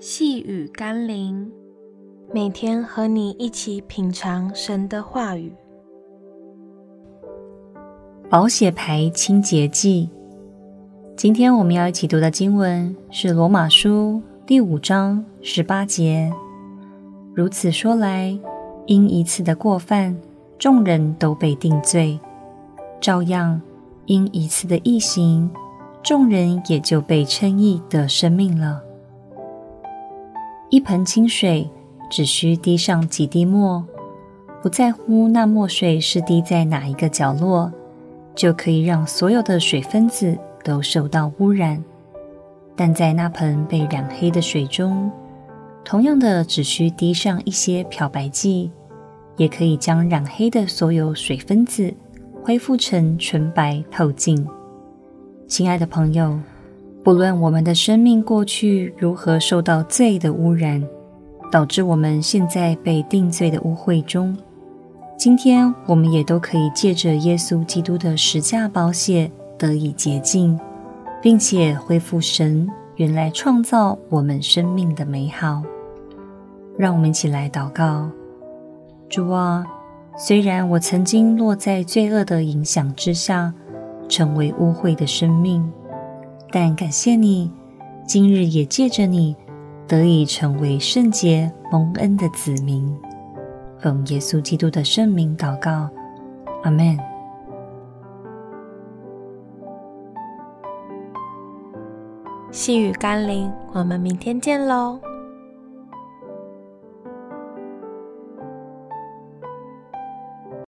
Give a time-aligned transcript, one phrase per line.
[0.00, 1.50] 细雨甘霖，
[2.32, 5.52] 每天和你一起品尝神的话语。
[8.30, 10.08] 保血牌清洁剂。
[11.16, 16.32] 今天我们要一起读的经文是罗马书第五章十八节。
[17.34, 18.38] 如此说来，
[18.86, 20.16] 因一次的过犯，
[20.60, 22.20] 众人都被定罪；
[23.00, 23.60] 照样，
[24.06, 25.50] 因一次的异行，
[26.04, 28.84] 众人也就被称义得生命了。
[30.70, 31.66] 一盆清水
[32.10, 33.82] 只需滴上几滴墨，
[34.62, 37.72] 不在乎那墨水是滴在哪一个角落，
[38.34, 41.82] 就可以让所有的水分子都受到污染。
[42.76, 45.10] 但在那盆被染黑的水中，
[45.84, 48.70] 同样的只需滴上一些漂白剂，
[49.38, 51.92] 也可以将染黑的所有水分子
[52.44, 54.46] 恢复成纯白透净。
[55.46, 56.38] 亲爱的朋友。
[57.04, 60.82] 不论我们的生命过去如何受到罪的污染，
[61.50, 64.36] 导致我们现在被定罪的污秽中，
[65.16, 70.58] 今天我们也都可以借着耶稣基督的十架宝血得以洁净，
[71.22, 75.62] 并且恢复神原来创造我们生命的美好。
[76.76, 78.10] 让我们一起来祷告：
[79.08, 79.66] 主啊，
[80.18, 83.54] 虽然我曾经落在罪恶的影响之下，
[84.08, 85.66] 成为污秽的生命。
[86.50, 87.50] 但感谢你，
[88.06, 89.36] 今日也借着你，
[89.86, 92.98] 得以成为圣洁蒙恩的子民。
[93.78, 95.88] 奉耶稣基督的圣名祷告，
[96.62, 96.98] 阿门。
[102.50, 104.98] 细雨甘霖，我们明天见喽。